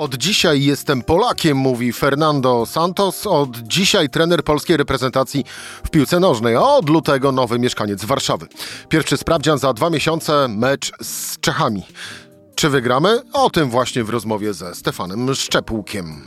Od 0.00 0.14
dzisiaj 0.14 0.62
jestem 0.62 1.02
Polakiem, 1.02 1.56
mówi 1.56 1.92
Fernando 1.92 2.66
Santos. 2.66 3.26
Od 3.26 3.58
dzisiaj 3.58 4.08
trener 4.08 4.44
polskiej 4.44 4.76
reprezentacji 4.76 5.44
w 5.84 5.90
piłce 5.90 6.20
nożnej, 6.20 6.56
a 6.56 6.62
od 6.62 6.88
lutego 6.88 7.32
nowy 7.32 7.58
mieszkaniec 7.58 8.04
Warszawy. 8.04 8.46
Pierwszy 8.88 9.16
sprawdzian 9.16 9.58
za 9.58 9.72
dwa 9.72 9.90
miesiące, 9.90 10.48
mecz 10.48 10.92
z 11.02 11.40
Czechami. 11.40 11.82
Czy 12.54 12.68
wygramy? 12.68 13.22
O 13.32 13.50
tym 13.50 13.70
właśnie 13.70 14.04
w 14.04 14.10
rozmowie 14.10 14.54
ze 14.54 14.74
Stefanem 14.74 15.34
Szczepłukiem. 15.34 16.22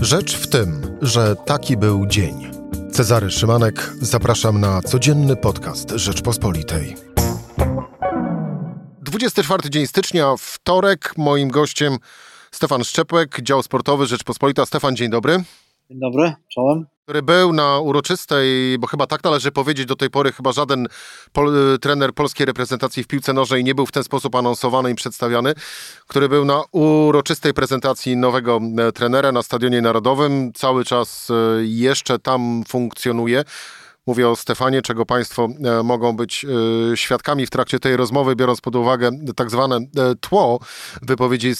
Rzecz 0.00 0.36
w 0.36 0.48
tym, 0.48 0.96
że 1.02 1.36
taki 1.36 1.76
był 1.76 2.06
dzień. 2.06 2.50
Cezary 2.92 3.30
Szymanek, 3.30 3.92
zapraszam 4.00 4.60
na 4.60 4.82
codzienny 4.82 5.36
podcast 5.36 5.90
Rzeczpospolitej. 5.90 7.07
24 9.10 9.70
dzień 9.70 9.86
stycznia, 9.86 10.34
wtorek. 10.38 11.14
Moim 11.16 11.48
gościem 11.48 11.96
Stefan 12.50 12.84
Szczepłek, 12.84 13.40
dział 13.42 13.62
sportowy 13.62 14.06
Rzeczpospolita. 14.06 14.66
Stefan, 14.66 14.96
dzień 14.96 15.10
dobry. 15.10 15.44
Dzień 15.90 16.00
dobry, 16.00 16.32
czołem. 16.54 16.86
Który 17.02 17.22
był 17.22 17.52
na 17.52 17.78
uroczystej, 17.78 18.78
bo 18.78 18.86
chyba 18.86 19.06
tak 19.06 19.24
należy 19.24 19.52
powiedzieć, 19.52 19.86
do 19.86 19.96
tej 19.96 20.10
pory 20.10 20.32
chyba 20.32 20.52
żaden 20.52 20.86
pol, 21.32 21.78
trener 21.80 22.14
polskiej 22.14 22.46
reprezentacji 22.46 23.04
w 23.04 23.06
piłce 23.06 23.32
nożnej 23.32 23.64
nie 23.64 23.74
był 23.74 23.86
w 23.86 23.92
ten 23.92 24.04
sposób 24.04 24.34
anonsowany 24.34 24.90
i 24.90 24.94
przedstawiany, 24.94 25.54
który 26.06 26.28
był 26.28 26.44
na 26.44 26.62
uroczystej 26.72 27.54
prezentacji 27.54 28.16
nowego 28.16 28.60
e, 28.78 28.92
trenera 28.92 29.32
na 29.32 29.42
Stadionie 29.42 29.82
Narodowym. 29.82 30.52
Cały 30.52 30.84
czas 30.84 31.30
e, 31.30 31.34
jeszcze 31.64 32.18
tam 32.18 32.64
funkcjonuje. 32.68 33.44
Mówię 34.08 34.28
o 34.28 34.36
Stefanie, 34.36 34.82
czego 34.82 35.06
Państwo 35.06 35.48
e, 35.64 35.82
mogą 35.82 36.16
być 36.16 36.44
e, 36.92 36.96
świadkami 36.96 37.46
w 37.46 37.50
trakcie 37.50 37.78
tej 37.78 37.96
rozmowy, 37.96 38.36
biorąc 38.36 38.60
pod 38.60 38.76
uwagę 38.76 39.10
tak 39.36 39.50
zwane 39.50 39.76
e, 39.76 40.14
tło 40.20 40.60
wypowiedzi 41.02 41.50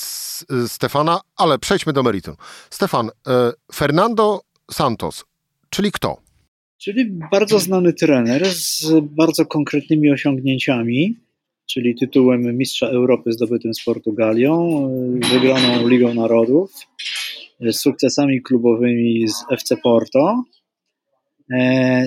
Stefana, 0.66 1.20
ale 1.36 1.58
przejdźmy 1.58 1.92
do 1.92 2.02
meritum. 2.02 2.34
Stefan, 2.70 3.10
Fernando 3.74 4.40
Santos, 4.70 5.24
czyli 5.70 5.92
kto? 5.92 6.16
Czyli 6.78 7.04
bardzo 7.30 7.58
znany 7.58 7.92
trener 7.92 8.46
z 8.46 8.86
bardzo 9.02 9.46
konkretnymi 9.46 10.10
osiągnięciami, 10.10 11.16
czyli 11.66 11.94
tytułem 11.94 12.56
Mistrza 12.56 12.86
Europy 12.86 13.32
zdobytym 13.32 13.74
z 13.74 13.84
Portugalią, 13.84 14.82
wygraną 15.32 15.88
Ligą 15.88 16.14
Narodów, 16.14 16.72
sukcesami 17.72 18.42
klubowymi 18.42 19.28
z 19.28 19.44
FC 19.52 19.76
Porto, 19.76 20.44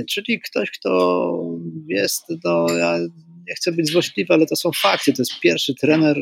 czyli 0.09 0.39
ktoś, 0.39 0.71
kto 0.71 1.31
jest, 1.87 2.23
no, 2.43 2.65
ja 2.77 2.99
nie 3.47 3.55
chcę 3.55 3.71
być 3.71 3.91
złośliwy, 3.91 4.33
ale 4.33 4.45
to 4.45 4.55
są 4.55 4.69
fakty. 4.81 5.13
To 5.13 5.21
jest 5.21 5.39
pierwszy 5.39 5.75
trener 5.75 6.17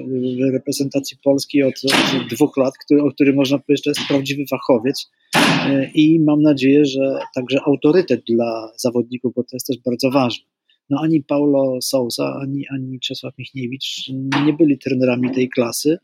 reprezentacji 0.53 1.17
Polski 1.23 1.63
od, 1.63 1.73
od 2.21 2.27
dwóch 2.27 2.57
lat, 2.57 2.73
który, 2.85 3.03
o 3.03 3.11
którym 3.11 3.35
można 3.35 3.59
powiedzieć, 3.59 3.85
że 3.85 3.91
jest 3.91 4.07
prawdziwy 4.07 4.43
fachowiec. 4.49 5.09
E, 5.35 5.91
I 5.93 6.19
mam 6.19 6.41
nadzieję, 6.41 6.85
że 6.85 7.19
także 7.35 7.59
autorytet 7.65 8.21
dla 8.27 8.71
zawodników, 8.77 9.33
bo 9.35 9.43
to 9.43 9.49
jest 9.53 9.67
też 9.67 9.77
bardzo 9.85 10.11
ważne. 10.11 10.45
No 10.89 10.99
ani 11.03 11.23
Paulo 11.23 11.81
Sousa, 11.81 12.39
ani, 12.41 12.65
ani 12.73 12.99
Czesław 12.99 13.33
Michniewicz 13.37 14.09
nie 14.45 14.53
byli 14.53 14.77
trenerami 14.77 15.31
tej 15.31 15.49
klasy, 15.49 15.97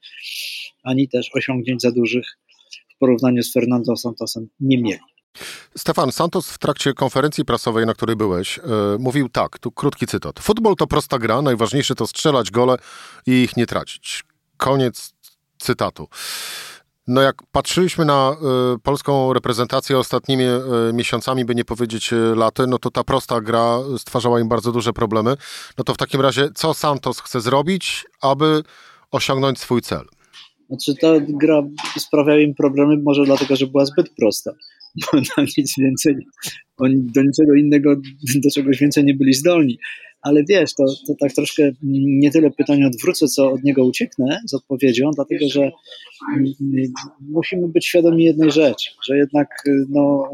ani 0.84 1.08
też 1.10 1.30
osiągnięć 1.34 1.82
za 1.82 1.92
dużych 1.92 2.26
w 2.96 2.98
porównaniu 3.00 3.44
z 3.44 3.54
Fernando 3.54 3.96
Santosem 3.96 4.48
nie 4.60 4.82
mieli. 4.82 5.15
Stefan 5.78 6.12
Santos 6.12 6.50
w 6.50 6.58
trakcie 6.58 6.94
konferencji 6.94 7.46
prasowej, 7.46 7.86
na 7.86 7.94
której 7.94 8.16
byłeś, 8.16 8.58
yy, 8.58 8.64
mówił 9.00 9.30
tak, 9.30 9.60
tu 9.60 9.72
krótki 9.72 10.08
cytat. 10.08 10.40
Futbol 10.40 10.76
to 10.76 10.88
prosta 10.88 11.20
gra, 11.20 11.42
najważniejsze 11.42 11.96
to 11.96 12.08
strzelać 12.08 12.52
gole 12.52 12.78
i 13.26 13.32
ich 13.32 13.58
nie 13.58 13.66
tracić. 13.66 14.24
Koniec 14.58 15.14
cytatu. 15.58 16.08
No 17.08 17.22
jak 17.22 17.36
patrzyliśmy 17.52 18.06
na 18.06 18.36
y, 18.76 18.80
polską 18.80 19.34
reprezentację 19.34 20.00
ostatnimi 20.00 20.44
y, 20.44 20.94
miesiącami, 20.94 21.46
by 21.46 21.56
nie 21.56 21.66
powiedzieć 21.66 22.14
y, 22.14 22.36
laty, 22.36 22.68
no 22.68 22.78
to 22.78 22.92
ta 22.92 23.04
prosta 23.04 23.42
gra 23.42 23.80
stwarzała 23.98 24.40
im 24.40 24.50
bardzo 24.50 24.72
duże 24.72 24.94
problemy. 24.94 25.38
No 25.78 25.84
to 25.84 25.94
w 25.94 25.98
takim 25.98 26.22
razie, 26.22 26.50
co 26.56 26.74
Santos 26.74 27.20
chce 27.20 27.42
zrobić, 27.42 28.06
aby 28.22 28.64
osiągnąć 29.12 29.60
swój 29.60 29.82
cel? 29.82 30.06
Znaczy 30.68 30.96
ta 31.02 31.08
gra 31.20 31.62
sprawiała 31.98 32.40
im 32.40 32.56
problemy 32.56 32.98
może 33.04 33.24
dlatego, 33.26 33.56
że 33.56 33.68
była 33.68 33.86
zbyt 33.86 34.10
prosta 34.10 34.52
bo 34.96 35.20
na 35.38 35.44
nic 35.58 35.74
więcej, 35.78 36.16
oni 36.78 36.96
do 37.02 37.24
niczego 37.24 37.54
innego, 37.54 37.96
do 38.36 38.50
czegoś 38.54 38.80
więcej 38.80 39.04
nie 39.04 39.14
byli 39.14 39.34
zdolni. 39.34 39.78
Ale 40.22 40.44
wiesz, 40.50 40.74
to, 40.74 40.84
to 41.08 41.14
tak 41.20 41.34
troszkę 41.34 41.72
nie 41.84 42.32
tyle 42.32 42.52
pytanie 42.52 42.88
odwrócę, 42.88 43.28
co 43.28 43.52
od 43.52 43.64
niego 43.64 43.86
ucieknę 43.86 44.42
z 44.46 44.54
odpowiedzią, 44.54 45.12
dlatego 45.16 45.50
że 45.50 45.72
musimy 47.22 47.68
być 47.68 47.86
świadomi 47.88 48.24
jednej 48.24 48.52
rzeczy, 48.52 48.92
że 49.08 49.18
jednak 49.18 49.48
no, 49.90 50.32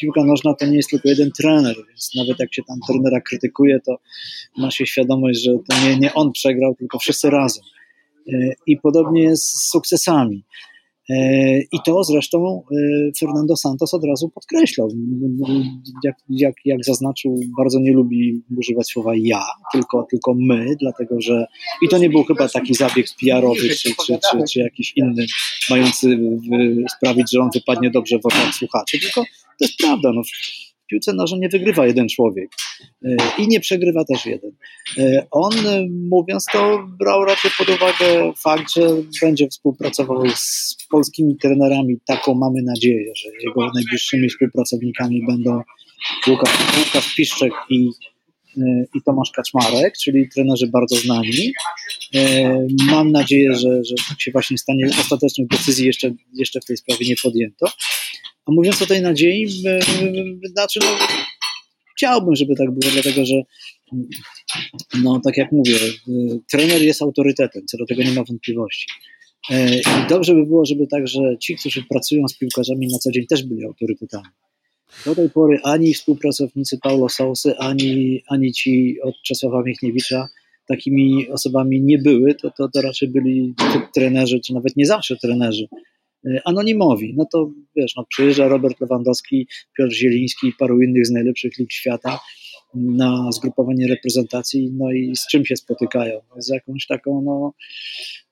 piłka 0.00 0.24
nożna 0.24 0.54
to 0.54 0.66
nie 0.66 0.76
jest 0.76 0.90
tylko 0.90 1.08
jeden 1.08 1.30
trener, 1.38 1.76
więc 1.88 2.10
nawet 2.16 2.38
jak 2.38 2.54
się 2.54 2.62
tam 2.68 2.76
trenera 2.88 3.20
krytykuje, 3.20 3.80
to 3.86 3.98
ma 4.58 4.70
się 4.70 4.86
świadomość, 4.86 5.44
że 5.44 5.52
to 5.52 5.88
nie, 5.88 5.96
nie 5.96 6.14
on 6.14 6.32
przegrał, 6.32 6.74
tylko 6.74 6.98
wszyscy 6.98 7.30
razem. 7.30 7.64
I 8.66 8.76
podobnie 8.76 9.22
jest 9.22 9.44
z 9.44 9.70
sukcesami. 9.70 10.44
E, 11.10 11.58
I 11.60 11.78
to 11.84 12.04
zresztą 12.04 12.62
e, 12.72 12.76
Fernando 13.18 13.56
Santos 13.56 13.94
od 13.94 14.04
razu 14.04 14.28
podkreślał. 14.28 14.88
Jak, 16.04 16.16
jak, 16.28 16.54
jak 16.64 16.84
zaznaczył, 16.84 17.40
bardzo 17.58 17.80
nie 17.80 17.92
lubi 17.92 18.42
używać 18.58 18.86
słowa 18.86 19.12
ja, 19.16 19.42
tylko, 19.72 20.06
tylko 20.10 20.34
my, 20.38 20.66
dlatego 20.80 21.20
że 21.20 21.46
i 21.82 21.88
to 21.88 21.98
nie 21.98 22.10
był 22.10 22.24
chyba 22.24 22.48
taki 22.48 22.74
zabieg 22.74 23.06
PR-owy 23.20 23.68
czy, 23.68 23.94
czy, 24.06 24.18
czy, 24.30 24.38
czy 24.52 24.60
jakiś 24.60 24.92
inny, 24.96 25.26
mający 25.70 26.18
sprawić, 26.96 27.32
że 27.32 27.40
on 27.40 27.50
wypadnie 27.54 27.90
dobrze 27.90 28.18
w 28.18 28.26
oczach 28.26 28.54
słuchaczy, 28.54 28.98
tylko 29.00 29.22
to 29.58 29.64
jest 29.64 29.76
prawda. 29.78 30.12
No, 30.14 30.22
piłce 30.90 31.12
nożnej 31.12 31.40
nie 31.40 31.48
wygrywa 31.48 31.86
jeden 31.86 32.08
człowiek 32.08 32.48
e, 33.04 33.16
i 33.38 33.48
nie 33.48 33.60
przegrywa 33.60 34.04
też 34.04 34.26
jeden. 34.26 34.50
E, 34.98 35.26
on, 35.30 35.52
e, 35.66 35.86
mówiąc 36.10 36.44
to, 36.52 36.88
brał 36.98 37.24
raczej 37.24 37.50
pod 37.58 37.68
uwagę 37.68 38.32
fakt, 38.36 38.74
że 38.74 38.88
będzie 39.22 39.48
współpracował 39.48 40.22
z 40.34 40.76
polskimi 40.90 41.36
trenerami. 41.36 41.96
Taką 42.06 42.34
mamy 42.34 42.62
nadzieję, 42.62 43.12
że 43.16 43.28
jego 43.44 43.72
najbliższymi 43.74 44.28
współpracownikami 44.28 45.26
będą 45.26 45.62
Łukasz, 46.28 46.78
Łukasz 46.78 47.14
Piszczek 47.14 47.52
i, 47.70 47.88
i 48.94 49.02
Tomasz 49.06 49.30
Kaczmarek, 49.30 49.94
czyli 50.02 50.28
trenerzy 50.28 50.66
bardzo 50.66 50.96
znani. 50.96 51.52
Mam 52.90 53.12
nadzieję, 53.12 53.54
że, 53.54 53.84
że 53.84 53.94
się 54.18 54.30
właśnie 54.30 54.58
stanie. 54.58 54.86
Ostatecznych 55.00 55.48
decyzji 55.48 55.86
jeszcze, 55.86 56.10
jeszcze 56.34 56.60
w 56.60 56.64
tej 56.64 56.76
sprawie 56.76 57.06
nie 57.08 57.14
podjęto. 57.22 57.66
A 58.50 58.52
mówiąc 58.54 58.82
o 58.82 58.86
tej 58.86 59.02
nadziei, 59.02 59.48
znaczy, 60.44 60.80
no, 60.80 60.86
chciałbym, 61.96 62.36
żeby 62.36 62.54
tak 62.54 62.70
było, 62.70 62.92
dlatego 62.92 63.24
że, 63.24 63.42
no, 65.02 65.20
tak 65.24 65.36
jak 65.36 65.52
mówię, 65.52 65.76
trener 66.50 66.82
jest 66.82 67.02
autorytetem, 67.02 67.66
co 67.66 67.78
do 67.78 67.86
tego 67.86 68.02
nie 68.02 68.12
ma 68.12 68.24
wątpliwości. 68.24 68.86
E, 69.50 69.78
I 69.78 70.08
dobrze 70.08 70.34
by 70.34 70.46
było, 70.46 70.66
żeby 70.66 70.86
także 70.86 71.20
ci, 71.40 71.56
którzy 71.56 71.84
pracują 71.90 72.28
z 72.28 72.38
piłkarzami 72.38 72.88
na 72.88 72.98
co 72.98 73.10
dzień, 73.10 73.26
też 73.26 73.42
byli 73.42 73.64
autorytetami. 73.64 74.28
Do 75.06 75.14
tej 75.14 75.30
pory 75.30 75.58
ani 75.62 75.94
współpracownicy 75.94 76.78
Paulo 76.82 77.08
Sausy, 77.08 77.58
ani, 77.58 78.22
ani 78.28 78.52
ci 78.52 78.96
od 79.02 79.14
Czesława 79.22 79.62
Michniewicza 79.62 80.28
takimi 80.68 81.28
osobami 81.28 81.82
nie 81.82 81.98
były, 81.98 82.34
to, 82.34 82.50
to, 82.50 82.68
to 82.68 82.82
raczej 82.82 83.08
byli 83.08 83.54
trenerzy, 83.94 84.40
czy 84.40 84.54
nawet 84.54 84.76
nie 84.76 84.86
zawsze 84.86 85.16
trenerzy, 85.16 85.68
anonimowi. 86.44 87.14
No 87.16 87.26
to 87.32 87.50
wiesz, 87.76 87.96
no, 87.96 88.04
przyjeżdża 88.08 88.48
Robert 88.48 88.80
Lewandowski, 88.80 89.46
Piotr 89.78 89.94
Zieliński 89.94 90.48
i 90.48 90.52
paru 90.52 90.82
innych 90.82 91.06
z 91.06 91.10
najlepszych 91.10 91.58
lig 91.58 91.72
świata 91.72 92.20
na 92.74 93.32
zgrupowanie 93.32 93.88
reprezentacji, 93.88 94.72
no 94.72 94.92
i 94.92 95.16
z 95.16 95.26
czym 95.26 95.46
się 95.46 95.56
spotykają? 95.56 96.20
Z 96.38 96.48
jakąś 96.48 96.86
taką, 96.86 97.22
no, 97.22 97.52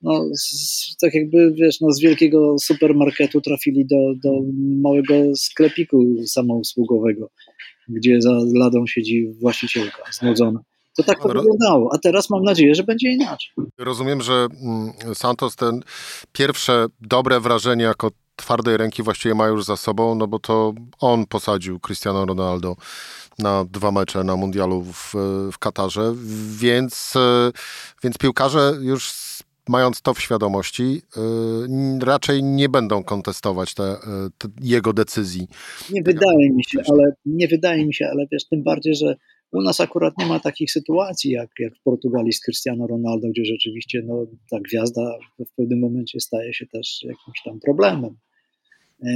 no 0.03 0.28
z, 0.34 0.97
tak 1.00 1.15
jakby, 1.15 1.53
wiesz, 1.53 1.81
no 1.81 1.93
z 1.93 2.00
wielkiego 2.00 2.56
supermarketu 2.58 3.40
trafili 3.40 3.87
do, 3.87 4.14
do 4.25 4.31
małego 4.82 5.14
sklepiku 5.37 6.05
samousługowego, 6.26 7.31
gdzie 7.88 8.23
za 8.23 8.40
ladą 8.55 8.87
siedzi 8.87 9.29
właścicielka 9.40 10.02
znudzona. 10.12 10.61
To 10.99 11.05
tak 11.05 11.23
to 11.23 11.29
wyglądało, 11.29 11.91
a 11.95 11.99
teraz 11.99 12.31
mam 12.31 12.43
nadzieję, 12.43 12.75
że 12.75 12.83
będzie 12.83 13.11
inaczej. 13.11 13.50
Rozumiem, 13.79 14.23
że 14.23 14.47
mm, 14.62 14.93
Santos 15.15 15.56
ten 15.56 15.81
pierwsze 16.33 16.87
dobre 17.00 17.41
wrażenie 17.41 17.85
jako 17.85 18.11
twardej 18.37 18.77
ręki 18.77 19.03
właściwie 19.03 19.35
ma 19.35 19.47
już 19.47 19.65
za 19.65 19.77
sobą, 19.77 20.15
no 20.15 20.27
bo 20.27 20.39
to 20.39 20.73
on 21.00 21.27
posadził 21.27 21.81
Cristiano 21.81 22.27
Ronaldo 22.27 22.77
na 23.39 23.65
dwa 23.65 23.93
mecze 23.93 24.25
na 24.25 24.37
mundialu 24.37 24.83
w, 24.83 25.15
w 25.53 25.59
Katarze, 25.59 26.15
więc, 26.59 27.15
więc 28.03 28.19
piłkarze 28.19 28.73
już 28.81 29.12
mając 29.69 30.03
to 30.03 30.15
w 30.15 30.21
świadomości, 30.21 31.03
yy, 31.17 32.05
raczej 32.05 32.43
nie 32.43 32.69
będą 32.69 33.05
kontestować 33.05 33.75
te, 33.75 33.97
te, 34.39 34.49
jego 34.61 34.93
decyzji. 34.93 35.49
Nie 35.91 36.03
wydaje 36.03 36.50
mi 36.50 36.65
się, 36.65 36.79
ale 36.91 37.12
nie 37.27 37.49
wydaje 37.49 37.87
mi 37.87 37.95
się, 37.95 38.06
ale 38.12 38.27
wiesz, 38.33 38.49
tym 38.49 38.62
bardziej, 38.62 38.95
że 38.95 39.17
U 39.53 39.62
nas 39.62 39.81
akurat 39.81 40.15
nie 40.19 40.27
ma 40.27 40.41
takich 40.41 40.73
sytuacji 40.73 41.31
jak, 41.31 41.50
jak 41.59 41.77
w 41.77 41.83
Portugalii 41.83 42.33
z 42.33 42.41
Cristiano 42.41 42.87
Ronaldo, 42.87 43.29
gdzie 43.29 43.45
rzeczywiście 43.45 44.03
no, 44.06 44.27
ta 44.50 44.61
gwiazda 44.61 45.19
w 45.39 45.55
pewnym 45.56 45.81
momencie 45.81 46.21
staje 46.21 46.55
się 46.55 46.67
też 46.67 47.03
jakimś 47.03 47.43
tam 47.45 47.61
problemem. 47.61 48.17
E, 49.03 49.11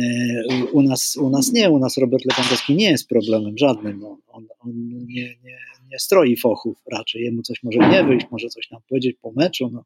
u 0.72 0.82
nas, 0.82 1.16
u 1.16 1.30
nas 1.30 1.52
nie, 1.52 1.70
u 1.70 1.78
nas 1.78 1.98
Robert 1.98 2.24
Lewandowski 2.24 2.74
nie 2.74 2.90
jest 2.90 3.08
problemem 3.08 3.58
żadnym. 3.58 4.04
On, 4.04 4.16
on, 4.28 4.46
on 4.60 4.72
nie, 5.06 5.36
nie, 5.44 5.58
nie 5.90 5.98
stroi 5.98 6.36
fochów 6.36 6.82
raczej. 6.92 7.22
Jemu 7.22 7.42
coś 7.42 7.62
może 7.62 7.78
nie 7.78 8.04
wyjść, 8.04 8.26
może 8.30 8.48
coś 8.48 8.70
nam 8.70 8.80
powiedzieć 8.88 9.16
po 9.22 9.32
meczu. 9.32 9.70
No, 9.72 9.84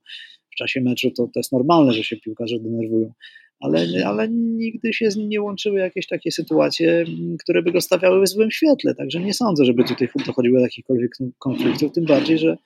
w 0.52 0.54
czasie 0.54 0.80
meczu 0.80 1.10
to, 1.10 1.26
to 1.26 1.40
jest 1.40 1.52
normalne, 1.52 1.92
że 1.92 2.04
się 2.04 2.16
piłkarze 2.16 2.58
denerwują 2.58 3.12
ale, 3.60 4.06
ale 4.06 4.28
nigdy 4.30 4.92
się 4.92 5.10
z 5.10 5.16
nim 5.16 5.28
nie 5.28 5.42
łączyły 5.42 5.78
jakieś 5.78 6.06
takie 6.06 6.32
sytuacje, 6.32 7.04
które 7.42 7.62
by 7.62 7.72
go 7.72 7.80
stawiały 7.80 8.22
w 8.22 8.28
złym 8.28 8.50
świetle. 8.50 8.94
Także 8.94 9.20
nie 9.20 9.34
sądzę, 9.34 9.64
żeby 9.64 9.84
tutaj 9.84 10.08
dochodziło 10.26 10.58
do 10.58 10.64
jakichkolwiek 10.64 11.10
konfliktów, 11.38 11.92
tym 11.92 12.04
bardziej, 12.04 12.38
że 12.38 12.56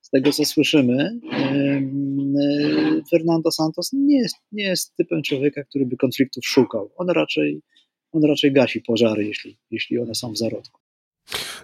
z 0.00 0.10
tego 0.10 0.32
co 0.32 0.44
słyszymy, 0.44 1.20
Fernando 3.10 3.50
Santos 3.50 3.92
nie 3.92 4.18
jest, 4.18 4.36
nie 4.52 4.64
jest 4.64 4.96
typem 4.96 5.22
człowieka, 5.22 5.64
który 5.64 5.86
by 5.86 5.96
konfliktów 5.96 6.46
szukał. 6.46 6.90
On 6.96 7.10
raczej, 7.10 7.62
on 8.12 8.24
raczej 8.24 8.52
gasi 8.52 8.80
pożary, 8.80 9.24
jeśli, 9.24 9.58
jeśli 9.70 9.98
one 9.98 10.14
są 10.14 10.32
w 10.32 10.38
zarodku. 10.38 10.80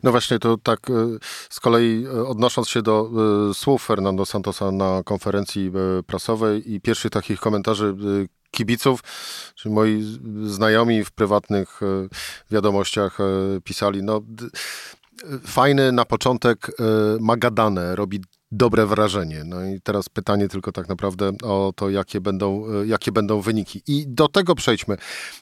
No 0.02 0.10
właśnie, 0.10 0.38
to 0.38 0.56
tak 0.56 0.90
e, 0.90 1.19
z 1.50 1.60
kolei 1.60 2.04
e, 2.04 2.26
odnosząc 2.26 2.69
się 2.69 2.82
do 2.82 3.10
e, 3.50 3.54
słów 3.54 3.86
Fernando 3.86 4.26
Santosa 4.26 4.72
na 4.72 5.02
konferencji 5.04 5.70
prasowej 6.06 6.72
i 6.72 6.80
pierwszych 6.80 7.10
takich 7.10 7.40
komentarzy 7.40 7.94
kibiców, 8.56 9.00
czy 9.55 9.70
moi 9.70 10.19
znajomi 10.44 11.05
w 11.05 11.11
prywatnych 11.11 11.81
wiadomościach 12.50 13.19
pisali, 13.64 14.03
no 14.03 14.20
fajny 15.47 15.93
na 15.93 16.05
początek 16.05 16.70
Magadane, 17.20 17.97
robi 17.97 18.20
dobre 18.53 18.87
wrażenie. 18.87 19.44
No 19.44 19.64
i 19.64 19.81
teraz 19.81 20.08
pytanie 20.08 20.49
tylko 20.49 20.73
tak 20.73 20.88
naprawdę 20.88 21.32
o 21.43 21.73
to, 21.76 21.91
jakie 21.91 22.20
będą, 22.20 22.64
jakie 22.85 23.12
będą 23.12 23.41
wyniki. 23.41 23.82
I 23.87 24.05
do 24.08 24.29
tego 24.29 24.55
przejdźmy. 24.55 24.97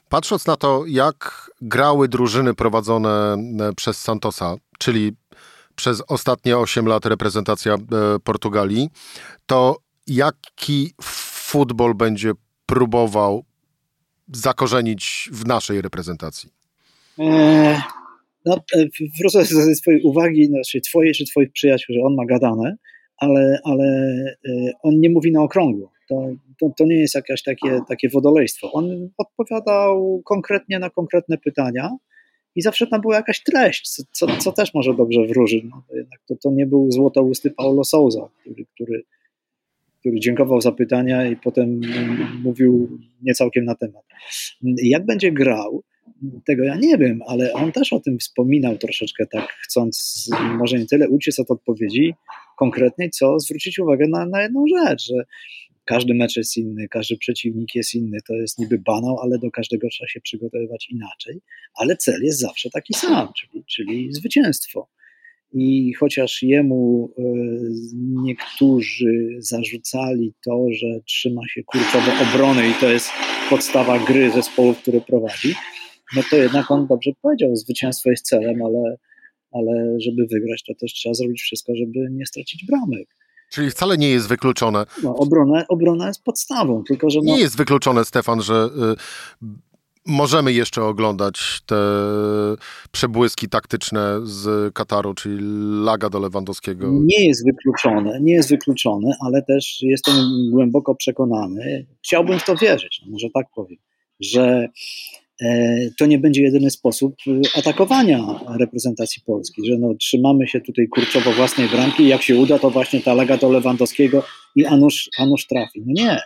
Patrząc 0.09 0.45
na 0.45 0.55
to, 0.55 0.83
jak 0.87 1.51
grały 1.61 2.07
drużyny 2.07 2.53
prowadzone 2.53 3.37
e, 3.59 3.73
przez 3.75 4.01
Santosa, 4.01 4.55
czyli 4.79 5.11
przez 5.75 6.03
ostatnie 6.07 6.57
8 6.57 6.87
lat 6.87 7.05
reprezentacja 7.05 7.73
e, 7.73 7.79
Portugalii, 8.23 8.89
to 9.45 9.77
jaki 10.07 10.93
futbol 11.01 11.93
będzie 11.93 12.31
próbował 12.65 13.43
zakorzenić 14.33 15.29
w 15.31 15.45
naszej 15.45 15.81
reprezentacji? 15.81 16.49
Eee, 17.19 17.81
no, 18.45 18.55
e, 18.55 18.85
wrócę 19.19 19.39
do 19.39 19.75
swojej 19.75 20.01
uwagi, 20.01 20.45
znaczy 20.45 20.81
twojej 20.81 21.13
czy 21.13 21.25
twoich 21.25 21.51
przyjaciół, 21.51 21.95
że 21.95 22.01
on 22.01 22.15
ma 22.15 22.25
gadane 22.25 22.77
ale, 23.17 23.59
ale 23.63 23.87
y, 24.45 24.71
on 24.83 24.99
nie 24.99 25.09
mówi 25.09 25.31
na 25.31 25.43
okrągło. 25.43 25.91
To, 26.09 26.27
to, 26.59 26.69
to, 26.77 26.85
nie 26.85 26.95
jest 26.95 27.15
jakieś 27.15 27.43
takie, 27.43 27.79
takie 27.87 28.09
wodolejstwo. 28.09 28.71
On 28.71 29.09
odpowiadał 29.17 30.21
konkretnie 30.25 30.79
na 30.79 30.89
konkretne 30.89 31.37
pytania 31.37 31.91
i 32.55 32.61
zawsze 32.61 32.87
tam 32.87 33.01
była 33.01 33.15
jakaś 33.15 33.43
treść, 33.43 34.01
co, 34.11 34.37
co 34.37 34.51
też 34.51 34.73
może 34.73 34.93
dobrze 34.93 35.25
wróży. 35.25 35.61
No, 35.63 35.83
to 35.89 35.95
jednak 35.95 36.19
to, 36.27 36.35
to 36.43 36.51
nie 36.51 36.65
był 36.65 36.91
złotousty 36.91 37.51
Paulo 37.51 37.83
Souza, 37.83 38.29
który, 38.41 38.65
który, 38.75 39.03
który 40.05 40.19
dziękował 40.19 40.61
za 40.61 40.71
pytania 40.71 41.27
i 41.27 41.35
potem 41.35 41.81
mówił 42.43 42.99
nie 43.21 43.33
całkiem 43.33 43.65
na 43.65 43.75
temat. 43.75 44.03
Jak 44.83 45.05
będzie 45.05 45.31
grał, 45.31 45.83
tego 46.45 46.63
ja 46.63 46.75
nie 46.75 46.97
wiem, 46.97 47.19
ale 47.27 47.53
on 47.53 47.71
też 47.71 47.93
o 47.93 47.99
tym 47.99 48.19
wspominał 48.19 48.77
troszeczkę 48.77 49.25
tak, 49.27 49.47
chcąc 49.63 50.25
może 50.57 50.79
nie 50.79 50.85
tyle 50.85 51.09
uciec 51.09 51.39
od 51.39 51.51
odpowiedzi 51.51 52.13
konkretnej, 52.57 53.09
co 53.09 53.39
zwrócić 53.39 53.79
uwagę 53.79 54.07
na, 54.07 54.25
na 54.25 54.41
jedną 54.41 54.65
rzecz, 54.67 55.05
że 55.05 55.23
każdy 55.85 56.13
mecz 56.13 56.37
jest 56.37 56.57
inny, 56.57 56.87
każdy 56.87 57.17
przeciwnik 57.17 57.75
jest 57.75 57.95
inny, 57.95 58.17
to 58.27 58.33
jest 58.33 58.59
niby 58.59 58.79
banał, 58.79 59.19
ale 59.19 59.39
do 59.39 59.51
każdego 59.51 59.87
trzeba 59.89 60.07
się 60.07 60.21
przygotowywać 60.21 60.87
inaczej, 60.89 61.41
ale 61.75 61.97
cel 61.97 62.23
jest 62.23 62.39
zawsze 62.39 62.69
taki 62.69 62.93
sam, 62.93 63.27
czyli, 63.37 63.63
czyli 63.65 64.13
zwycięstwo. 64.13 64.87
I 65.53 65.93
chociaż 65.93 66.43
jemu 66.43 67.13
e, 67.17 67.21
niektórzy 68.01 69.37
zarzucali 69.39 70.33
to, 70.45 70.65
że 70.71 70.87
trzyma 71.05 71.41
się 71.47 71.63
kurczowo 71.63 72.11
obrony 72.23 72.69
i 72.69 72.73
to 72.73 72.89
jest 72.89 73.09
podstawa 73.49 73.99
gry 73.99 74.31
zespołów, 74.31 74.77
które 74.77 75.01
prowadzi, 75.01 75.55
no 76.15 76.21
to 76.29 76.35
jednak 76.35 76.71
on 76.71 76.87
dobrze 76.87 77.11
powiedział, 77.21 77.55
zwycięstwo 77.55 78.09
jest 78.09 78.25
celem, 78.25 78.61
ale, 78.61 78.97
ale 79.51 79.99
żeby 79.99 80.27
wygrać, 80.31 80.63
to 80.67 80.73
też 80.79 80.93
trzeba 80.93 81.13
zrobić 81.13 81.41
wszystko, 81.41 81.75
żeby 81.75 82.07
nie 82.11 82.25
stracić 82.25 82.65
bramek. 82.65 83.07
Czyli 83.51 83.71
wcale 83.71 83.97
nie 83.97 84.09
jest 84.09 84.27
wykluczone. 84.27 84.85
No, 85.03 85.15
obrona, 85.15 85.65
obrona 85.67 86.07
jest 86.07 86.23
podstawą, 86.23 86.83
tylko 86.83 87.09
że. 87.09 87.19
No... 87.23 87.35
Nie 87.35 87.39
jest 87.39 87.57
wykluczone, 87.57 88.05
Stefan, 88.05 88.41
że 88.41 88.69
y, 89.43 89.45
możemy 90.05 90.53
jeszcze 90.53 90.83
oglądać 90.83 91.61
te 91.65 91.75
przebłyski 92.91 93.49
taktyczne 93.49 94.19
z 94.23 94.73
Kataru, 94.73 95.13
czyli 95.13 95.37
laga 95.83 96.09
do 96.09 96.19
Lewandowskiego. 96.19 96.87
Nie 96.91 97.27
jest 97.27 97.45
wykluczone, 97.45 98.19
nie 98.21 98.33
jest 98.33 98.49
wykluczone, 98.49 99.15
ale 99.19 99.41
też 99.41 99.77
jestem 99.81 100.15
głęboko 100.51 100.95
przekonany, 100.95 101.85
chciałbym 102.03 102.39
w 102.39 102.45
to 102.45 102.55
wierzyć, 102.55 103.01
no 103.05 103.11
może 103.11 103.27
tak 103.33 103.45
powiem, 103.55 103.77
że 104.19 104.69
E, 105.41 105.77
to 105.97 106.05
nie 106.05 106.19
będzie 106.19 106.41
jedyny 106.41 106.69
sposób 106.71 107.15
e, 107.27 107.59
atakowania 107.59 108.39
reprezentacji 108.59 109.21
Polski, 109.25 109.61
że 109.65 109.77
no, 109.77 109.93
trzymamy 109.95 110.47
się 110.47 110.61
tutaj 110.61 110.87
kurczowo 110.87 111.31
własnej 111.31 111.67
bramki 111.69 112.03
i 112.03 112.07
jak 112.07 112.21
się 112.21 112.35
uda, 112.35 112.59
to 112.59 112.69
właśnie 112.69 113.01
ta 113.01 113.13
lega 113.13 113.37
do 113.37 113.51
Lewandowskiego 113.51 114.23
i 114.55 114.65
Anusz, 114.65 115.09
Anusz 115.17 115.47
trafi. 115.47 115.83
No 115.85 115.93
nie, 116.03 116.19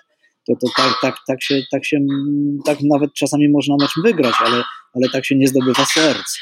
to, 0.48 0.54
to 0.56 0.68
tak, 0.78 0.94
tak, 1.02 1.16
tak, 1.28 1.44
się, 1.44 1.62
tak 1.72 1.86
się, 1.86 2.00
tak 2.66 2.78
nawet 2.84 3.14
czasami 3.14 3.50
można 3.50 3.76
mecz 3.80 3.92
wygrać, 4.04 4.34
ale, 4.40 4.64
ale 4.94 5.10
tak 5.14 5.26
się 5.26 5.36
nie 5.36 5.48
zdobywa 5.48 5.86
serc. 5.86 6.38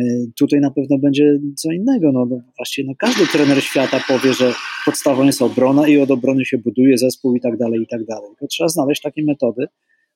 E, 0.00 0.04
tutaj 0.38 0.60
na 0.60 0.70
pewno 0.70 0.98
będzie 0.98 1.38
co 1.56 1.72
innego. 1.72 2.12
No, 2.12 2.26
no 2.30 2.40
właściwie 2.56 2.88
no, 2.88 2.94
każdy 2.98 3.26
trener 3.26 3.62
świata 3.62 4.00
powie, 4.08 4.32
że 4.32 4.54
podstawą 4.84 5.24
jest 5.24 5.42
obrona 5.42 5.88
i 5.88 5.98
od 5.98 6.10
obrony 6.10 6.44
się 6.44 6.58
buduje 6.58 6.98
zespół 6.98 7.36
i 7.36 7.40
tak 7.40 7.58
dalej, 7.58 7.80
i 7.82 7.86
tak 7.86 8.04
dalej. 8.04 8.30
To 8.40 8.46
trzeba 8.46 8.68
znaleźć 8.68 9.02
takie 9.02 9.24
metody, 9.24 9.66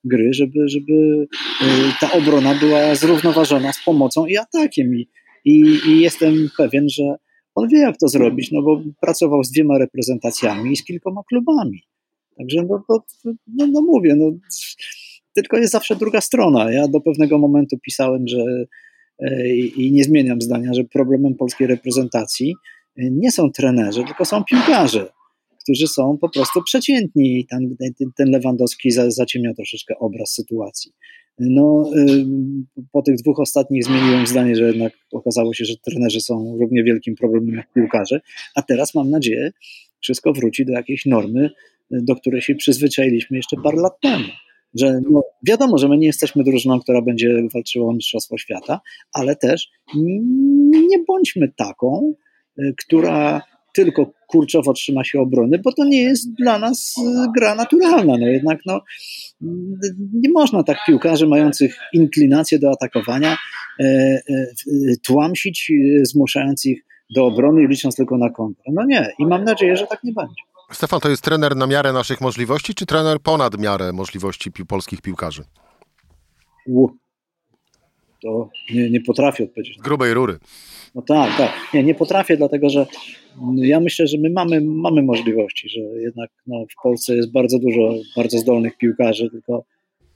gry, 0.04 0.34
żeby, 0.34 0.68
żeby 0.68 0.92
y, 1.62 1.66
ta 2.00 2.12
obrona 2.12 2.54
była 2.54 2.94
zrównoważona 2.94 3.72
z 3.72 3.84
pomocą 3.84 4.26
i 4.26 4.36
atakiem. 4.36 4.94
I, 4.94 5.08
i, 5.44 5.60
i 5.86 6.00
jestem 6.00 6.48
pewien, 6.56 6.88
że 6.88 7.16
on 7.54 7.68
wie, 7.68 7.78
jak 7.78 7.96
to 7.96 8.08
zrobić, 8.08 8.52
no 8.52 8.62
bo 8.62 8.82
pracował 9.00 9.44
z 9.44 9.50
dwiema 9.50 9.78
reprezentacjami 9.78 10.72
i 10.72 10.76
z 10.76 10.84
kilkoma 10.84 11.22
klubami. 11.28 11.82
Także 12.38 12.62
no, 12.68 12.84
no, 13.46 13.66
no, 13.66 13.80
mówię, 13.82 14.14
no, 14.16 14.32
tylko 15.34 15.56
jest 15.56 15.72
zawsze 15.72 15.96
druga 15.96 16.20
strona. 16.20 16.72
Ja 16.72 16.88
do 16.88 17.00
pewnego 17.00 17.38
momentu 17.38 17.78
pisałem, 17.78 18.28
że 18.28 18.44
e, 19.18 19.48
i 19.56 19.92
nie 19.92 20.04
zmieniam 20.04 20.40
zdania, 20.40 20.74
że 20.74 20.84
problemem 20.84 21.34
polskiej 21.34 21.66
reprezentacji 21.66 22.54
nie 22.96 23.32
są 23.32 23.50
trenerzy, 23.50 24.04
tylko 24.04 24.24
są 24.24 24.44
piłkarze 24.44 25.08
którzy 25.66 25.86
są 25.86 26.18
po 26.18 26.28
prostu 26.28 26.62
przeciętni. 26.62 27.46
Ten, 27.50 27.76
ten 28.16 28.30
Lewandowski 28.30 28.90
zaciemniał 29.08 29.54
troszeczkę 29.54 29.98
obraz 29.98 30.30
sytuacji. 30.30 30.92
No, 31.38 31.90
po 32.92 33.02
tych 33.02 33.16
dwóch 33.16 33.40
ostatnich 33.40 33.84
zmieniłem 33.84 34.26
zdanie, 34.26 34.56
że 34.56 34.66
jednak 34.66 34.92
okazało 35.12 35.54
się, 35.54 35.64
że 35.64 35.74
trenerzy 35.76 36.20
są 36.20 36.56
równie 36.60 36.84
wielkim 36.84 37.14
problemem 37.14 37.54
jak 37.54 37.72
piłkarze, 37.72 38.20
a 38.54 38.62
teraz 38.62 38.94
mam 38.94 39.10
nadzieję, 39.10 39.52
wszystko 40.00 40.32
wróci 40.32 40.64
do 40.64 40.72
jakiejś 40.72 41.06
normy, 41.06 41.50
do 41.90 42.16
której 42.16 42.42
się 42.42 42.54
przyzwyczailiśmy 42.54 43.36
jeszcze 43.36 43.56
parę 43.64 43.76
lat 43.76 44.00
temu. 44.02 44.24
Że 44.74 45.00
no, 45.10 45.22
wiadomo, 45.46 45.78
że 45.78 45.88
my 45.88 45.98
nie 45.98 46.06
jesteśmy 46.06 46.44
drużyną, 46.44 46.80
która 46.80 47.02
będzie 47.02 47.42
walczyła 47.54 47.88
o 47.88 47.92
Mistrzostwo 47.92 48.38
Świata, 48.38 48.80
ale 49.12 49.36
też 49.36 49.68
nie 50.90 50.98
bądźmy 51.08 51.52
taką, 51.56 52.14
która 52.78 53.42
tylko 53.76 54.12
kurczowo 54.26 54.72
trzyma 54.72 55.04
się 55.04 55.20
obrony, 55.20 55.58
bo 55.58 55.72
to 55.72 55.84
nie 55.84 56.02
jest 56.02 56.34
dla 56.34 56.58
nas 56.58 56.94
e, 56.98 57.26
gra 57.36 57.54
naturalna. 57.54 58.16
No 58.18 58.26
jednak 58.26 58.58
no, 58.66 58.80
nie 60.12 60.30
można 60.34 60.62
tak 60.62 60.78
piłkarzy 60.86 61.26
mających 61.26 61.78
inklinację 61.92 62.58
do 62.58 62.70
atakowania 62.70 63.36
e, 63.80 63.84
e, 63.84 64.20
tłamsić, 65.06 65.72
zmuszając 66.02 66.66
ich 66.66 66.84
do 67.14 67.26
obrony 67.26 67.62
i 67.62 67.66
licząc 67.66 67.96
tylko 67.96 68.18
na 68.18 68.30
kontrę. 68.30 68.72
No 68.72 68.84
nie 68.86 69.08
i 69.18 69.26
mam 69.26 69.44
nadzieję, 69.44 69.76
że 69.76 69.86
tak 69.86 70.04
nie 70.04 70.12
będzie. 70.12 70.42
Stefan, 70.72 71.00
to 71.00 71.08
jest 71.10 71.22
trener 71.22 71.56
na 71.56 71.66
miarę 71.66 71.92
naszych 71.92 72.20
możliwości, 72.20 72.74
czy 72.74 72.86
trener 72.86 73.20
ponad 73.20 73.58
miarę 73.58 73.92
możliwości 73.92 74.52
pi 74.52 74.66
polskich 74.66 75.02
piłkarzy? 75.02 75.44
U, 76.66 76.88
to 78.22 78.48
nie, 78.74 78.90
nie 78.90 79.00
potrafię 79.00 79.44
odpowiedzieć. 79.44 79.78
Grubej 79.78 80.14
rury. 80.14 80.38
No 80.94 81.02
tak, 81.02 81.36
tak. 81.38 81.52
Nie, 81.74 81.84
nie 81.84 81.94
potrafię, 81.94 82.36
dlatego 82.36 82.70
że 82.70 82.86
ja 83.56 83.80
myślę, 83.80 84.06
że 84.06 84.18
my 84.18 84.30
mamy, 84.30 84.60
mamy 84.60 85.02
możliwości, 85.02 85.68
że 85.68 85.80
jednak 85.80 86.30
no, 86.46 86.64
w 86.70 86.82
Polsce 86.82 87.16
jest 87.16 87.32
bardzo 87.32 87.58
dużo 87.58 87.94
bardzo 88.16 88.38
zdolnych 88.38 88.76
piłkarzy, 88.76 89.30
tylko, 89.30 89.64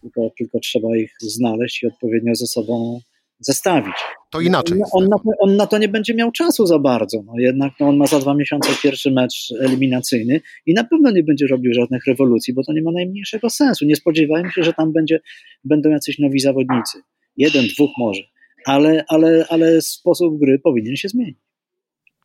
tylko, 0.03 0.31
tylko 0.39 0.61
trzeba 0.61 0.97
ich 0.97 1.15
znaleźć 1.21 1.83
i 1.83 1.87
odpowiednio 1.87 2.35
ze 2.35 2.47
sobą 2.47 3.01
zestawić. 3.41 3.95
To 4.31 4.41
inaczej. 4.41 4.79
On, 4.93 5.03
on, 5.03 5.09
na, 5.09 5.17
on, 5.39 5.57
na, 5.57 5.67
to 5.67 5.79
nie 5.79 5.89
będzie 5.89 6.15
miał 6.15 6.33
czasu 6.33 6.67
za 6.67 6.79
bardzo. 6.79 7.23
No 7.27 7.33
jednak 7.37 7.73
no, 7.81 7.89
on 7.89 7.97
ma 7.97 8.07
za 8.07 8.19
dwa 8.19 8.35
miesiące 8.35 8.71
pierwszy 8.83 9.11
mecz 9.11 9.53
eliminacyjny 9.61 10.41
i 10.67 10.75
na 10.75 10.85
pewno 10.85 11.11
nie 11.11 11.23
będzie 11.23 11.47
robił 11.47 11.75
żadnych 11.75 12.07
rewolucji, 12.07 12.55
bo 12.55 12.65
to 12.65 12.73
nie 12.73 12.83
ma 12.83 12.93
najmniejszego 12.93 13.51
sensu. 13.51 13.85
Nie 13.85 13.97
spodziewajmy 13.97 14.53
się, 14.53 14.63
że 14.63 14.73
tam 14.73 14.93
będzie, 14.93 15.21
będą 15.65 15.91
jacyś 15.91 16.19
nowi 16.19 16.41
zawodnicy. 16.41 16.99
Jeden, 17.37 17.67
dwóch 17.67 17.91
może. 17.99 18.23
Ale, 18.67 19.05
ale, 19.09 19.47
ale 19.49 19.83
sposób 19.83 20.39
gry 20.41 20.59
powinien 20.59 20.97
się 20.97 21.09
zmienić. 21.09 21.39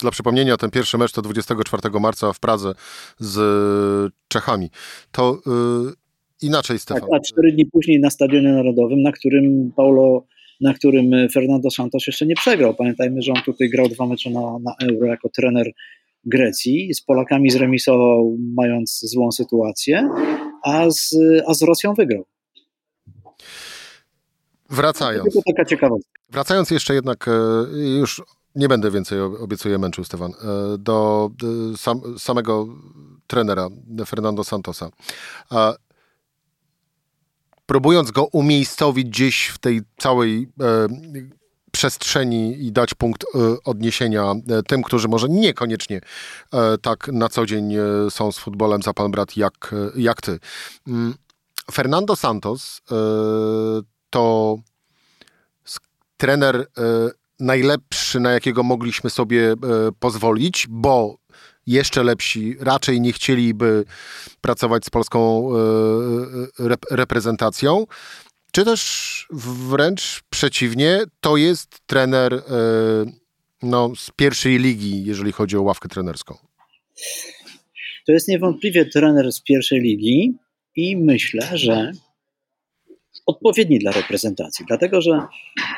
Dla 0.01 0.11
przypomnienia, 0.11 0.57
ten 0.57 0.71
pierwszy 0.71 0.97
mecz 0.97 1.11
to 1.11 1.21
24 1.21 1.99
marca 1.99 2.33
w 2.33 2.39
Pradze 2.39 2.73
z 3.19 4.13
Czechami. 4.27 4.69
To 5.11 5.39
yy, 5.45 5.93
inaczej, 6.41 6.79
Stefan. 6.79 7.01
Tak, 7.01 7.11
a 7.13 7.19
cztery 7.19 7.51
dni 7.51 7.65
później 7.65 7.99
na 7.99 8.09
Stadionie 8.09 8.51
Narodowym, 8.51 9.01
na 9.01 9.11
którym 9.11 9.71
Paulo 9.75 10.25
na 10.61 10.73
którym 10.73 11.11
Fernando 11.33 11.71
Santos 11.71 12.07
jeszcze 12.07 12.25
nie 12.25 12.35
przegrał. 12.35 12.75
Pamiętajmy, 12.75 13.21
że 13.21 13.31
on 13.31 13.41
tutaj 13.45 13.69
grał 13.69 13.87
dwa 13.87 14.05
mecze 14.05 14.29
na, 14.29 14.41
na 14.41 14.75
Euro 14.87 15.07
jako 15.07 15.29
trener 15.29 15.71
Grecji. 16.25 16.93
Z 16.93 17.01
Polakami 17.01 17.49
zremisował, 17.49 18.37
mając 18.55 18.99
złą 19.03 19.31
sytuację, 19.31 20.09
a 20.63 20.89
z, 20.89 21.15
a 21.47 21.53
z 21.53 21.61
Rosją 21.61 21.93
wygrał. 21.93 22.25
Wracając. 24.69 25.33
To 25.33 25.41
taka 25.47 25.65
ciekawostka. 25.65 26.11
Wracając 26.29 26.71
jeszcze 26.71 26.93
jednak, 26.93 27.27
e, 27.27 27.31
już 27.99 28.21
nie 28.55 28.67
będę 28.67 28.91
więcej, 28.91 29.19
obiecuję, 29.19 29.77
męczył 29.77 30.03
Stefan, 30.03 30.31
e, 30.31 30.77
do 30.77 31.29
sam, 31.77 32.01
samego 32.17 32.67
trenera 33.27 33.69
Fernando 34.05 34.43
Santosa 34.43 34.89
próbując 37.65 38.11
go 38.11 38.25
umiejscowić 38.25 39.07
gdzieś 39.07 39.47
w 39.47 39.57
tej 39.57 39.81
całej 39.97 40.49
e, 40.61 40.87
przestrzeni 41.71 42.65
i 42.65 42.71
dać 42.71 42.93
punkt 42.93 43.23
e, 43.23 43.27
odniesienia 43.63 44.33
e, 44.49 44.63
tym, 44.63 44.83
którzy 44.83 45.07
może 45.07 45.29
niekoniecznie 45.29 46.01
tak 46.81 47.07
na 47.07 47.29
co 47.29 47.45
dzień 47.45 47.73
są 48.09 48.31
z 48.31 48.37
futbolem 48.37 48.81
za 48.81 48.93
pan 48.93 49.11
brat 49.11 49.37
jak, 49.37 49.75
jak 49.95 50.21
ty. 50.21 50.39
Mm, 50.87 51.15
Fernando 51.71 52.15
Santos 52.15 52.81
to 54.09 54.55
trener 56.17 56.67
najlepszy, 57.39 58.19
na 58.19 58.31
jakiego 58.31 58.63
mogliśmy 58.63 59.09
sobie 59.09 59.55
pozwolić, 59.99 60.67
bo 60.69 61.17
jeszcze 61.67 62.03
lepsi 62.03 62.55
raczej 62.59 63.01
nie 63.01 63.13
chcieliby 63.13 63.85
pracować 64.41 64.85
z 64.85 64.89
polską 64.89 65.49
e, 65.49 65.57
e, 66.59 66.75
reprezentacją, 66.91 67.85
czy 68.51 68.65
też 68.65 69.27
wręcz 69.69 70.23
przeciwnie, 70.29 70.99
to 71.21 71.37
jest 71.37 71.79
trener 71.87 72.33
e, 72.33 72.41
no, 73.63 73.95
z 73.95 74.11
pierwszej 74.15 74.59
ligi, 74.59 75.05
jeżeli 75.05 75.31
chodzi 75.31 75.57
o 75.57 75.61
ławkę 75.61 75.89
trenerską. 75.89 76.37
To 78.05 78.11
jest 78.11 78.27
niewątpliwie 78.27 78.85
trener 78.85 79.31
z 79.31 79.41
pierwszej 79.41 79.79
ligi 79.79 80.33
i 80.75 80.97
myślę, 80.97 81.57
że 81.57 81.91
odpowiedni 83.25 83.79
dla 83.79 83.91
reprezentacji, 83.91 84.65
dlatego 84.67 85.01
że 85.01 85.21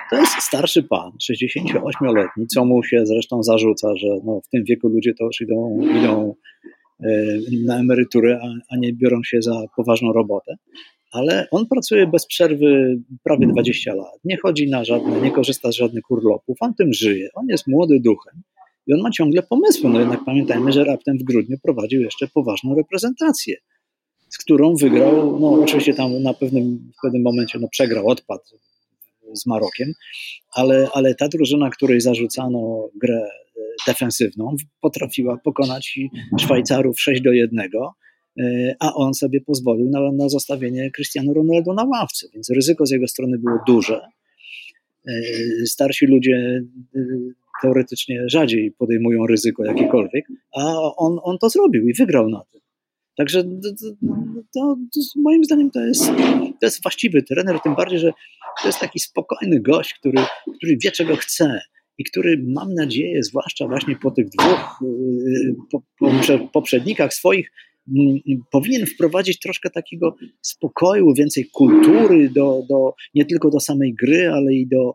to 0.10 0.16
jest 0.16 0.32
starszy 0.40 0.84
pan, 0.84 1.12
68-letni, 1.32 2.48
co 2.48 2.66
mu 2.66 2.84
się 2.84 3.06
zresztą 3.06 3.44
zarzuca, 3.44 3.96
że 3.96 4.08
no, 4.24 4.42
w 4.46 4.50
tym 4.50 4.64
wieku 4.64 4.88
ludzie 4.88 5.14
to 5.14 5.26
już 5.26 5.42
idą, 5.42 5.80
idą 6.00 6.36
e, 7.04 7.10
na 7.66 7.80
emeryturę, 7.80 8.40
a 8.70 8.78
nie 8.78 8.94
biorą 8.94 9.24
się 9.24 9.42
za 9.42 9.64
poważną 9.76 10.14
robotę. 10.14 10.56
Ale 11.12 11.48
on 11.52 11.68
pracuje 11.68 12.08
bez 12.08 12.26
przerwy 12.26 13.00
prawie 13.24 13.48
20 13.48 13.96
lat. 13.96 14.20
Nie 14.24 14.38
chodzi 14.38 14.70
na 14.70 14.84
żadne, 14.84 15.22
nie 15.22 15.32
korzysta 15.32 15.72
z 15.72 15.76
żadnych 15.76 16.12
urlopów. 16.12 16.58
On 16.60 16.74
tym 16.74 16.94
żyje. 16.94 17.30
On 17.36 17.46
jest 17.50 17.68
młody 17.68 18.00
duchem 18.00 18.42
i 18.88 18.94
on 18.94 19.02
ma 19.02 19.12
ciągle 19.12 19.44
pomysły. 19.44 19.90
No 19.90 20.00
jednak 20.00 20.26
pamiętajmy, 20.26 20.72
że 20.72 20.84
raptem 20.84 21.18
w 21.18 21.24
grudniu 21.24 21.58
prowadził 21.64 22.02
jeszcze 22.02 22.28
poważną 22.28 22.76
reprezentację 22.76 23.56
z 24.30 24.38
którą 24.38 24.76
wygrał, 24.76 25.40
no 25.40 25.52
oczywiście 25.52 25.94
tam 25.94 26.24
na 26.24 26.34
pewnym, 26.34 26.92
w 26.98 27.02
pewnym 27.02 27.22
momencie 27.22 27.60
no, 27.60 27.68
przegrał, 27.72 28.08
odpadł 28.08 28.44
z 29.34 29.46
Marokiem, 29.46 29.94
ale, 30.54 30.88
ale 30.94 31.16
ta 31.16 31.28
drużyna, 31.28 31.70
której 31.70 32.02
zarzucano 32.02 32.90
grę 32.96 33.22
e, 33.24 33.62
defensywną, 33.88 34.56
potrafiła 34.82 35.38
pokonać 35.38 36.00
Szwajcarów 36.40 37.02
6 37.02 37.22
do 37.22 37.32
1, 37.32 37.60
e, 38.40 38.76
a 38.80 38.94
on 38.94 39.14
sobie 39.14 39.42
pozwolił 39.42 39.90
na, 39.90 40.12
na 40.12 40.30
zostawienie 40.30 40.92
Cristiano 40.92 41.34
Ronaldo 41.34 41.74
na 41.74 41.84
ławce, 41.84 42.28
więc 42.34 42.50
ryzyko 42.50 42.86
z 42.86 42.92
jego 42.92 43.08
strony 43.08 43.38
było 43.38 43.60
duże. 43.68 44.02
E, 45.08 45.12
starsi 45.66 46.06
ludzie 46.06 46.62
teoretycznie 47.62 48.24
rzadziej 48.30 48.72
podejmują 48.72 49.28
ryzyko 49.28 49.66
jakiekolwiek, 49.66 50.26
a 50.56 50.74
on, 50.98 51.20
on 51.24 51.38
to 51.38 51.50
zrobił 51.50 51.88
i 51.88 51.94
wygrał 51.94 52.30
na 52.30 52.44
tym. 52.52 52.62
Także 53.18 53.44
to, 53.44 53.70
to, 54.54 54.76
moim 55.16 55.44
zdaniem 55.44 55.72
to 55.72 55.86
jest, 55.86 56.06
to 56.60 56.66
jest 56.66 56.84
właściwy 56.84 57.24
trener, 57.24 57.60
tym 57.64 57.76
bardziej, 57.76 58.00
że 58.00 58.12
to 58.62 58.68
jest 58.68 58.80
taki 58.80 59.00
spokojny 59.00 59.60
gość, 59.60 59.94
który, 59.94 60.18
który 60.58 60.78
wie, 60.84 60.92
czego 60.92 61.16
chce 61.16 61.62
i 61.98 62.04
który, 62.04 62.44
mam 62.48 62.74
nadzieję, 62.74 63.24
zwłaszcza 63.24 63.68
właśnie 63.68 63.96
po 63.96 64.12
tych 64.12 64.30
dwóch 64.30 64.80
y, 64.82 65.56
po, 65.72 65.82
po 66.00 66.48
poprzednikach 66.54 67.14
swoich, 67.14 67.52
powinien 68.52 68.86
wprowadzić 68.86 69.40
troszkę 69.40 69.70
takiego 69.70 70.16
spokoju, 70.42 71.14
więcej 71.14 71.46
kultury 71.46 72.30
do, 72.30 72.62
do, 72.70 72.94
nie 73.16 73.26
tylko 73.26 73.50
do 73.50 73.60
samej 73.60 73.94
gry, 73.94 74.30
ale 74.30 74.54
i 74.54 74.68
do, 74.68 74.94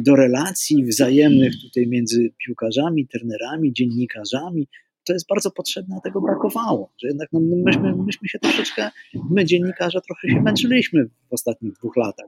do 0.00 0.16
relacji 0.16 0.84
wzajemnych 0.84 1.52
tutaj 1.62 1.86
między 1.86 2.32
piłkarzami, 2.46 3.08
trenerami, 3.08 3.72
dziennikarzami, 3.72 4.68
to 5.06 5.12
jest 5.12 5.28
bardzo 5.28 5.50
potrzebne, 5.50 5.96
a 5.98 6.00
tego 6.00 6.20
brakowało. 6.20 6.90
Że 6.98 7.08
jednak 7.08 7.28
no, 7.32 7.40
myśmy, 7.64 7.96
myśmy 7.96 8.28
się 8.28 8.38
troszeczkę, 8.38 8.90
my 9.30 9.44
dziennikarze 9.44 10.00
trochę 10.00 10.28
się 10.28 10.40
męczyliśmy 10.40 11.04
w 11.04 11.32
ostatnich 11.32 11.72
dwóch 11.72 11.96
latach. 11.96 12.26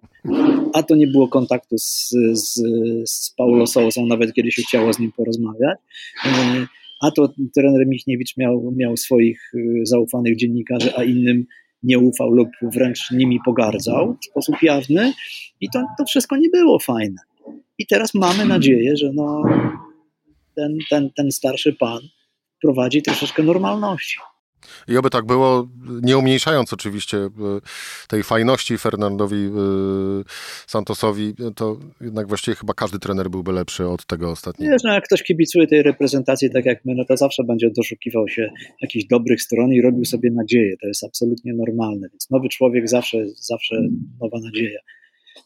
A 0.75 0.83
to 0.83 0.97
nie 0.97 1.07
było 1.07 1.29
kontaktu 1.29 1.79
z, 1.79 2.09
z, 2.33 2.63
z 3.11 3.35
Paulo 3.37 3.67
Sousą, 3.67 4.07
nawet 4.07 4.33
kiedy 4.33 4.53
się 4.53 4.63
chciało 4.63 4.93
z 4.93 4.99
nim 4.99 5.13
porozmawiać. 5.13 5.79
A 7.01 7.11
to 7.11 7.33
trener 7.55 7.87
Michniewicz 7.87 8.37
miał, 8.37 8.73
miał 8.77 8.97
swoich 8.97 9.53
e, 9.55 9.87
zaufanych 9.87 10.37
dziennikarzy, 10.37 10.97
a 10.97 11.05
innym 11.05 11.47
nie 11.83 11.99
ufał 11.99 12.31
lub 12.31 12.49
wręcz 12.63 13.11
nimi 13.11 13.41
pogardzał 13.45 14.17
w 14.23 14.25
sposób 14.25 14.63
jawny. 14.63 15.13
I 15.61 15.71
to, 15.71 15.85
to 15.99 16.05
wszystko 16.05 16.37
nie 16.37 16.49
było 16.49 16.79
fajne. 16.79 17.17
I 17.79 17.87
teraz 17.87 18.15
mamy 18.15 18.47
nadzieję, 18.47 18.97
że 18.97 19.11
no, 19.15 19.43
ten, 20.55 20.79
ten, 20.91 21.11
ten 21.17 21.31
starszy 21.31 21.73
pan 21.73 22.01
prowadzi 22.63 23.03
troszeczkę 23.03 23.43
normalności. 23.43 24.19
I 24.89 24.97
oby 24.97 25.11
tak 25.11 25.27
było, 25.27 25.69
nie 26.03 26.19
umniejszając 26.19 26.73
oczywiście 26.73 27.19
e, 27.19 27.31
tej 28.09 28.23
fajności 28.23 28.79
Fernandowi 28.79 29.37
e, 29.37 29.51
Santosowi, 30.67 31.35
to 31.57 31.79
jednak 32.01 32.29
właściwie 32.29 32.55
chyba 32.55 32.75
każdy 32.75 32.99
trener 32.99 33.31
byłby 33.31 33.53
lepszy 33.53 33.87
od 33.87 34.07
tego 34.07 34.31
ostatniego. 34.31 34.73
Wiesz, 34.73 34.83
no 34.85 34.93
jak 34.93 35.05
ktoś 35.05 35.23
kibicuje 35.23 35.67
tej 35.67 35.83
reprezentacji 35.83 36.51
tak 36.51 36.65
jak 36.65 36.85
my, 36.85 36.95
no 36.95 37.05
to 37.05 37.17
zawsze 37.17 37.45
będzie 37.45 37.71
doszukiwał 37.77 38.29
się 38.29 38.49
jakichś 38.83 39.05
dobrych 39.05 39.43
stron 39.43 39.73
i 39.73 39.83
robił 39.83 40.05
sobie 40.05 40.31
nadzieję. 40.31 40.77
To 40.81 40.89
jest 40.89 41.05
absolutnie 41.05 41.55
normalne, 41.55 42.09
więc 42.13 42.31
nowy 42.31 42.49
człowiek 42.49 42.89
zawsze, 42.89 43.19
zawsze 43.37 43.75
nowa 44.21 44.39
nadzieja. 44.41 44.81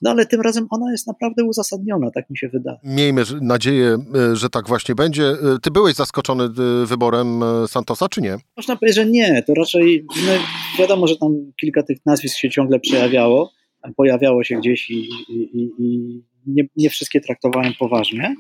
No 0.03 0.11
ale 0.11 0.27
tym 0.27 0.41
razem 0.41 0.67
ona 0.71 0.93
jest 0.93 1.07
naprawdę 1.07 1.45
uzasadniona, 1.45 2.11
tak 2.11 2.31
mi 2.31 2.39
się 2.39 2.49
wydaje. 2.49 2.79
Miejmy 2.85 3.23
nadzieję, 3.41 3.97
e, 4.15 4.37
że 4.37 4.51
tak 4.51 4.69
właśnie 4.69 4.95
będzie. 4.95 5.25
E, 5.25 5.37
ty 5.63 5.71
byłeś 5.71 5.95
zaskoczony 5.95 6.45
e, 6.45 6.87
wyborem 6.87 7.41
Santosa, 7.67 8.09
czy 8.09 8.21
nie? 8.21 8.37
Można 8.57 8.77
powiedzieć, 8.77 8.97
że 8.97 9.07
nie. 9.07 9.43
To 9.43 9.55
raczej 9.55 10.07
no, 10.27 10.33
wiadomo, 10.79 11.07
że 11.07 11.17
tam 11.17 11.53
kilka 11.61 11.83
tych 11.83 11.99
nazwisk 12.07 12.37
się 12.37 12.51
ciągle 12.51 12.81
przejawiało, 12.81 13.53
pojawiało 13.97 14.45
się 14.45 14.57
gdzieś 14.57 14.91
i, 14.91 15.09
i, 15.29 15.71
i 15.79 16.23
nie, 16.47 16.65
nie 16.77 16.91
wszystkie 16.91 17.21
traktowałem 17.21 17.73
poważnie, 17.79 18.37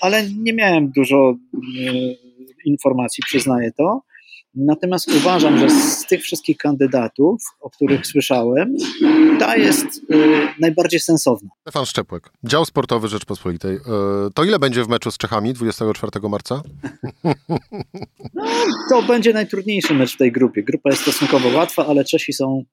ale 0.00 0.22
nie 0.30 0.52
miałem 0.52 0.90
dużo 0.96 1.34
informacji, 2.64 3.22
przyznaję 3.26 3.70
to. 3.76 4.02
Natomiast 4.54 5.08
uważam, 5.08 5.58
że 5.58 5.70
z 5.70 6.06
tych 6.06 6.22
wszystkich 6.22 6.56
kandydatów, 6.56 7.42
o 7.60 7.70
których 7.70 8.06
słyszałem, 8.06 8.76
ta 9.38 9.56
jest 9.56 9.86
y, 9.86 10.48
najbardziej 10.60 11.00
sensowna. 11.00 11.50
Stefan 11.60 11.86
Szczepłek, 11.86 12.30
dział 12.44 12.64
sportowy 12.64 13.08
Rzeczpospolitej. 13.08 13.76
Y, 13.76 13.80
to 14.34 14.44
ile 14.44 14.58
będzie 14.58 14.84
w 14.84 14.88
meczu 14.88 15.10
z 15.10 15.18
Czechami 15.18 15.52
24 15.52 16.28
marca? 16.28 16.62
No, 18.34 18.44
to 18.90 19.02
będzie 19.02 19.32
najtrudniejszy 19.32 19.94
mecz 19.94 20.14
w 20.14 20.16
tej 20.16 20.32
grupie. 20.32 20.62
Grupa 20.62 20.90
jest 20.90 21.02
stosunkowo 21.02 21.48
łatwa, 21.48 21.86
ale 21.86 22.04
Czesi 22.04 22.32
są. 22.32 22.64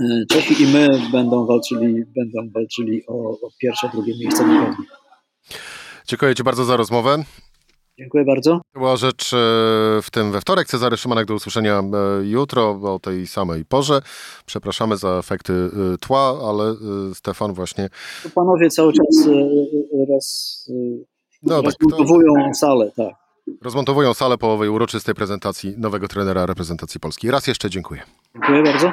Y, 0.00 0.26
Czesi 0.30 0.62
i 0.62 0.66
my 0.66 0.88
będą 1.12 1.46
walczyli, 1.46 2.04
będą 2.16 2.52
walczyli 2.54 3.06
o, 3.06 3.12
o 3.30 3.50
pierwsze, 3.60 3.88
drugie 3.92 4.14
miejsce 4.18 4.46
na 4.46 4.66
pewno. 4.66 4.84
Dziękuję 6.06 6.34
Ci 6.34 6.42
bardzo 6.42 6.64
za 6.64 6.76
rozmowę. 6.76 7.24
Dziękuję 7.98 8.24
bardzo. 8.24 8.60
Była 8.74 8.96
rzecz 8.96 9.32
e, 9.34 9.36
w 10.02 10.06
tym 10.12 10.32
we 10.32 10.40
wtorek. 10.40 10.68
Cezary 10.68 10.96
Szymanek 10.96 11.26
do 11.26 11.34
usłyszenia 11.34 11.78
e, 11.78 12.24
jutro 12.24 12.70
o 12.70 12.98
tej 12.98 13.26
samej 13.26 13.64
porze. 13.64 14.02
Przepraszamy 14.46 14.96
za 14.96 15.08
efekty 15.08 15.52
e, 15.52 15.98
tła, 15.98 16.38
ale 16.48 16.74
Stefan 17.14 17.52
właśnie... 17.52 17.88
Panowie 18.34 18.70
cały 18.70 18.92
czas 18.92 19.28
raz, 20.14 20.66
no, 21.42 21.62
rozmontowują 21.62 22.34
tak, 22.34 22.52
to... 22.52 22.54
salę, 22.54 22.90
tak. 22.96 23.14
Rozmontowują 23.62 24.14
salę 24.14 24.38
po 24.38 24.52
owej 24.52 24.68
uroczystej 24.68 25.14
prezentacji 25.14 25.74
nowego 25.78 26.08
trenera 26.08 26.46
reprezentacji 26.46 27.00
Polski. 27.00 27.30
Raz 27.30 27.46
jeszcze 27.46 27.70
dziękuję. 27.70 28.02
Dziękuję 28.34 28.62
bardzo. 28.62 28.92